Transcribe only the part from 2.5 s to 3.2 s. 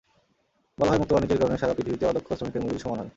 মজুরি সমান হয়।